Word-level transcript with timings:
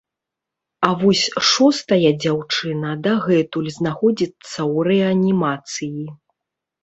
А 0.85 0.87
вось 1.01 1.25
шостая 1.49 2.09
дзяўчына 2.23 2.95
дагэтуль 3.07 3.69
знаходзіцца 3.77 4.49
ў 4.49 4.77
рэанімацыі. 4.89 6.01